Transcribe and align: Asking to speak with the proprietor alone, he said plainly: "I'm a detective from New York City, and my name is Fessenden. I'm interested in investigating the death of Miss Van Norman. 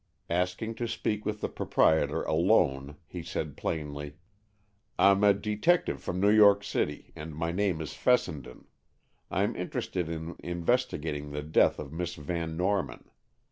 Asking 0.31 0.73
to 0.77 0.87
speak 0.87 1.27
with 1.27 1.41
the 1.41 1.47
proprietor 1.47 2.23
alone, 2.23 2.95
he 3.05 3.21
said 3.21 3.55
plainly: 3.55 4.15
"I'm 4.97 5.23
a 5.23 5.31
detective 5.31 6.01
from 6.01 6.19
New 6.19 6.31
York 6.31 6.63
City, 6.63 7.13
and 7.15 7.35
my 7.35 7.51
name 7.51 7.79
is 7.81 7.93
Fessenden. 7.93 8.65
I'm 9.29 9.55
interested 9.55 10.09
in 10.09 10.37
investigating 10.39 11.29
the 11.29 11.43
death 11.43 11.77
of 11.77 11.93
Miss 11.93 12.15
Van 12.15 12.57
Norman. 12.57 13.11